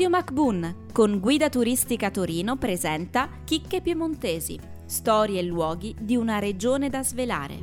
Radio 0.00 0.16
MacBoon 0.16 0.74
con 0.94 1.18
Guida 1.20 1.50
Turistica 1.50 2.10
Torino 2.10 2.56
presenta 2.56 3.28
Chicche 3.44 3.82
Piemontesi, 3.82 4.58
storie 4.86 5.40
e 5.40 5.42
luoghi 5.42 5.94
di 6.00 6.16
una 6.16 6.38
regione 6.38 6.88
da 6.88 7.02
svelare. 7.02 7.58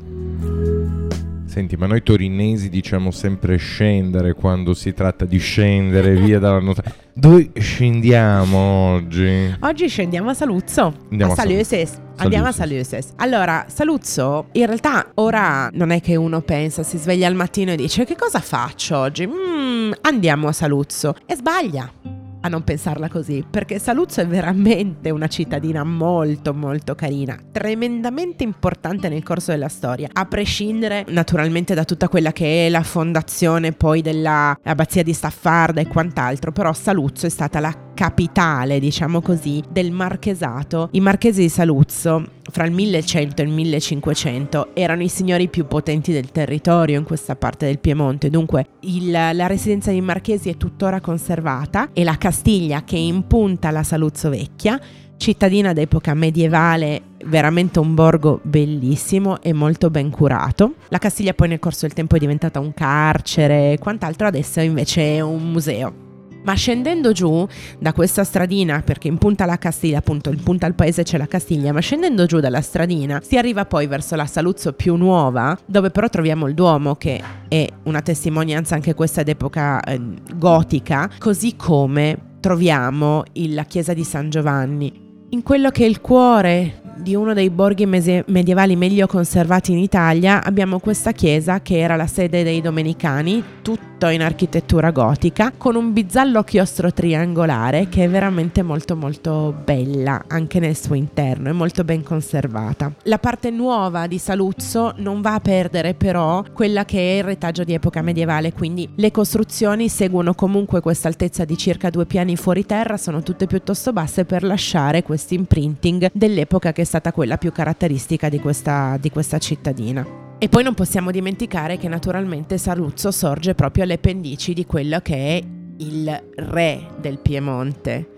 Senti, 1.48 1.76
ma 1.76 1.88
noi 1.88 2.04
torinesi 2.04 2.70
diciamo 2.70 3.10
sempre 3.10 3.56
scendere 3.56 4.36
quando 4.36 4.76
si 4.76 4.94
tratta 4.94 5.26
di 5.26 5.40
scendere 5.40 6.14
via 6.14 6.38
dalla 6.38 6.60
nota. 6.60 6.84
Dove 7.12 7.50
scendiamo 7.56 8.56
oggi? 8.92 9.56
Oggi 9.62 9.88
scendiamo 9.88 10.30
a 10.30 10.34
Saluzzo, 10.36 10.94
Andiamo 11.10 11.32
a 11.32 11.34
a 11.34 11.38
Sal- 11.40 11.48
Saluzes. 11.48 12.02
Andiamo 12.18 12.46
a 12.46 12.52
Saluzes. 12.52 13.14
Allora, 13.16 13.66
Saluzzo, 13.68 14.50
in 14.52 14.68
realtà 14.68 15.10
ora 15.16 15.72
non 15.74 15.90
è 15.90 16.02
che 16.02 16.16
uno 16.16 16.42
pensa, 16.42 16.84
si 16.84 17.00
sveglia 17.00 17.26
al 17.26 17.34
mattino 17.34 17.72
e 17.72 17.76
dice 17.76 18.06
che 18.06 18.16
cosa 18.16 18.40
faccio 18.40 18.96
oggi? 18.96 19.26
Mm, 19.26 19.94
andiamo 20.02 20.48
a 20.48 20.52
Saluzzo. 20.52 21.16
E 21.26 21.36
sbaglia 21.36 22.07
a 22.48 22.50
non 22.50 22.64
pensarla 22.64 23.08
così, 23.10 23.46
perché 23.50 23.78
Saluzzo 23.80 24.22
è 24.22 24.28
veramente 24.28 25.10
una 25.10 25.28
cittadina 25.28 25.84
molto 25.84 26.54
molto 26.54 26.96
carina, 26.96 27.38
tremendamente 27.52 28.44
importante 28.44 29.10
nel 29.10 29.24
corso 29.24 29.52
della 29.52 29.68
storia, 29.68 30.10
a 30.12 30.26
prescindere 30.26 31.06
naturalmente 31.10 31.74
da 31.74 31.84
tutta 31.84 32.10
quella 32.10 32.32
che 32.32 32.66
è 32.66 32.70
la 32.70 32.84
fondazione 32.84 33.72
poi 33.74 34.02
dell'abbazia 34.02 35.04
di 35.04 35.14
Staffarda 35.14 35.82
e 35.82 35.88
quant'altro, 35.88 36.52
però 36.52 36.74
Saluzzo 36.74 37.26
è 37.26 37.30
stata 37.30 37.60
la 37.60 37.86
capitale, 37.98 38.80
diciamo 38.80 39.22
così, 39.22 39.64
del 39.72 39.92
marchesato. 39.92 40.90
I 40.92 41.00
marchesi 41.00 41.42
di 41.42 41.50
Saluzzo, 41.50 42.24
fra 42.50 42.66
il 42.66 42.72
1100 42.72 43.42
e 43.42 43.46
il 43.46 43.52
1500, 43.52 44.70
erano 44.74 45.04
i 45.04 45.10
signori 45.10 45.48
più 45.48 45.68
potenti 45.68 46.12
del 46.12 46.32
territorio 46.32 46.98
in 46.98 47.04
questa 47.06 47.36
parte 47.36 47.66
del 47.66 47.80
Piemonte. 47.80 48.30
Dunque, 48.30 48.68
il- 48.82 49.12
la 49.12 49.48
residenza 49.48 49.92
dei 49.92 50.02
marchesi 50.02 50.50
è 50.50 50.58
tuttora 50.58 51.02
conservata 51.02 51.90
e 51.94 52.04
la 52.04 52.18
Castiglia, 52.18 52.84
che 52.84 52.98
impunta 52.98 53.72
la 53.72 53.84
Saluzzo 53.84 54.30
Vecchia, 54.30 54.80
cittadina 55.18 55.74
d'epoca 55.74 56.14
medievale, 56.14 57.02
veramente 57.26 57.80
un 57.80 57.96
borgo 57.96 58.40
bellissimo 58.44 59.42
e 59.42 59.52
molto 59.52 59.90
ben 59.90 60.10
curato. 60.10 60.76
La 60.90 61.00
Castiglia 61.00 61.34
poi 61.34 61.48
nel 61.50 61.60
corso 61.60 61.86
del 61.88 61.94
tempo 61.94 62.16
è 62.16 62.20
diventata 62.20 62.60
un 62.60 62.74
carcere 62.74 63.74
e 63.74 63.78
quant'altro, 63.80 64.28
adesso 64.28 64.62
invece 64.62 65.16
è 65.16 65.22
un 65.22 65.52
museo. 65.52 66.07
Ma 66.48 66.54
scendendo 66.54 67.12
giù 67.12 67.46
da 67.78 67.92
questa 67.92 68.24
stradina, 68.24 68.82
perché 68.82 69.10
in 69.10 69.18
punta 69.18 69.44
alla 69.44 69.58
Castiglia, 69.58 69.98
appunto 69.98 70.30
in 70.30 70.42
punta 70.42 70.66
al 70.66 70.76
paese 70.76 71.04
c'è 71.04 71.18
la 71.18 71.28
Castiglia, 71.28 71.74
ma 71.74 71.82
scendendo 71.82 72.26
giù 72.26 72.40
dalla 72.40 72.62
stradina 72.62 73.20
si 73.22 73.38
arriva 73.38 73.66
poi 73.66 73.86
verso 73.86 74.16
la 74.16 74.26
Saluzzo 74.26 74.72
più 74.72 74.96
nuova, 74.96 75.58
dove 75.66 75.90
però 75.90 76.08
troviamo 76.08 76.48
il 76.48 76.54
Duomo 76.54 76.96
che 76.96 77.22
è 77.50 77.68
una 77.84 78.02
testimonianza 78.02 78.76
anche 78.76 78.94
questa 78.94 79.24
d'epoca 79.24 79.82
eh, 79.82 80.00
gotica, 80.36 81.10
così 81.18 81.58
come 81.58 82.18
troviamo 82.40 83.24
il- 83.34 83.54
la 83.54 83.66
chiesa 83.66 83.94
di 83.94 84.06
San 84.06 84.30
Giovanni. 84.30 85.06
In 85.32 85.44
quello 85.44 85.70
che 85.70 85.84
è 85.84 85.88
il 85.88 86.00
cuore 86.00 86.82
di 86.98 87.16
uno 87.16 87.34
dei 87.34 87.50
borghi 87.50 87.86
mese- 87.86 88.24
medievali 88.28 88.76
meglio 88.76 89.08
conservati 89.08 89.72
in 89.72 89.78
Italia 89.78 90.44
abbiamo 90.44 90.80
questa 90.80 91.12
chiesa 91.12 91.62
che 91.62 91.78
era 91.78 91.96
la 91.96 92.08
sede 92.08 92.44
dei 92.44 92.62
Domenicani, 92.62 93.44
tutto 93.62 94.08
in 94.08 94.22
architettura 94.22 94.92
gotica, 94.92 95.52
con 95.56 95.76
un 95.76 95.94
bizzallo 95.94 96.44
chiostro 96.44 96.92
triangolare 96.92 97.90
che 97.90 98.04
è 98.04 98.10
veramente 98.10 98.62
molto 98.62 98.96
molto 98.96 99.56
bella 99.64 100.26
anche 100.28 100.60
nel 100.60 100.76
suo 100.76 100.96
interno, 100.96 101.50
è 101.50 101.54
molto 101.54 101.84
ben 101.84 102.04
conservata. 102.04 102.92
La 103.04 103.20
parte 103.20 103.50
nuova 103.50 104.08
di 104.08 104.18
Saluzzo 104.18 104.94
non 104.98 105.22
va 105.22 105.36
a 105.36 105.40
perdere 105.40 105.94
però 105.94 106.44
quella 106.54 106.86
che 106.86 106.98
è 106.98 107.18
il 107.18 107.24
retaggio 107.24 107.64
di 107.64 107.74
epoca 107.74 108.02
medievale, 108.02 108.54
quindi 108.54 108.90
le 108.96 109.12
costruzioni 109.12 109.90
seguono 109.90 110.34
comunque 110.34 110.82
questa 110.82 111.08
altezza 111.08 111.46
di 111.46 111.58
circa 111.58 111.90
due 111.90 112.06
piani 112.06 112.36
fuori 112.36 112.66
terra, 112.66 112.98
sono 112.98 113.24
tutte 113.24 113.48
piuttosto 113.48 113.94
basse 113.94 114.26
per 114.26 114.44
lasciare 114.44 115.04
questo 115.04 115.34
imprinting 115.34 116.10
dell'epoca 116.14 116.72
che 116.72 116.86
stata 116.88 117.12
quella 117.12 117.38
più 117.38 117.52
caratteristica 117.52 118.30
di 118.30 118.40
questa, 118.40 118.98
di 119.00 119.12
questa 119.12 119.38
cittadina. 119.38 120.06
E 120.40 120.50
poi 120.50 120.64
non 120.64 120.74
possiamo 120.74 121.12
dimenticare 121.12 121.78
che 121.78 121.88
naturalmente 121.88 122.58
Saluzzo 122.58 123.12
sorge 123.12 123.56
proprio 123.56 123.84
alle 123.84 123.98
pendici 123.98 124.54
di 124.54 124.66
quello 124.66 125.00
che 125.00 125.16
è 125.16 125.44
il 125.78 126.24
re 126.36 126.88
del 127.00 127.20
Piemonte, 127.20 128.10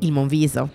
il 0.00 0.12
Monviso. 0.12 0.70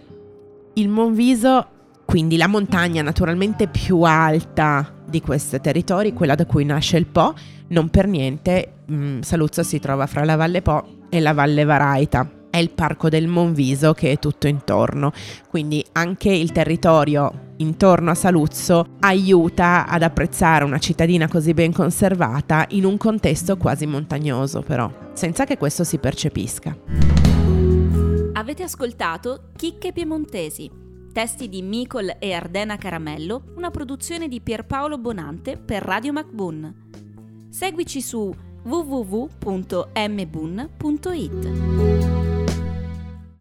Il 0.74 0.90
Monviso, 0.90 1.68
quindi 2.06 2.38
la 2.38 2.48
montagna 2.48 3.02
naturalmente 3.02 3.68
più 3.68 4.02
alta 4.02 4.94
di 5.08 5.22
questi 5.22 5.60
territori, 5.62 6.14
quella 6.14 6.36
da 6.36 6.46
cui 6.46 6.66
nasce 6.66 6.98
il 6.98 7.08
Po, 7.08 7.34
non 7.70 7.90
per 7.90 8.08
niente 8.08 8.82
mh, 8.86 9.20
Saluzzo 9.20 9.64
si 9.64 9.80
trova 9.80 10.06
fra 10.08 10.24
la 10.24 10.36
Valle 10.36 10.62
Po 10.62 11.06
e 11.10 11.20
la 11.20 11.34
Valle 11.34 11.64
Varaita. 11.64 12.37
È 12.58 12.60
il 12.60 12.72
parco 12.72 13.08
del 13.08 13.28
Monviso 13.28 13.94
che 13.94 14.14
è 14.14 14.18
tutto 14.18 14.48
intorno, 14.48 15.12
quindi 15.48 15.86
anche 15.92 16.32
il 16.32 16.52
territorio 16.52 17.52
intorno 17.58 18.10
a 18.10 18.16
Saluzzo 18.16 18.96
aiuta 19.02 19.86
ad 19.86 20.02
apprezzare 20.02 20.64
una 20.64 20.80
cittadina 20.80 21.28
così 21.28 21.54
ben 21.54 21.72
conservata 21.72 22.66
in 22.70 22.84
un 22.86 22.98
contesto 22.98 23.58
quasi 23.58 23.86
montagnoso 23.86 24.64
però, 24.64 24.92
senza 25.14 25.46
che 25.46 25.56
questo 25.56 25.84
si 25.84 26.00
percepisca. 26.00 26.76
Avete 28.34 28.64
ascoltato 28.64 29.50
Chicche 29.56 29.94
Piemontesi, 29.94 30.68
testi 31.14 31.50
di 31.50 31.62
Micol 31.62 32.16
e 32.18 32.34
Ardena 32.34 32.76
Caramello, 32.78 33.54
una 33.56 33.70
produzione 33.70 34.28
di 34.28 34.42
Pierpaolo 34.42 34.98
Bonante 34.98 35.58
per 35.58 35.84
Radio 35.84 36.12
MacBoon. 36.12 36.74
Seguici 37.52 38.02
su 38.02 38.34
www.mbun.it. 38.64 39.36